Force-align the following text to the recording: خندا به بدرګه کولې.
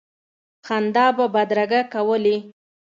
خندا 0.65 1.05
به 1.17 1.25
بدرګه 1.33 1.81
کولې. 1.93 2.37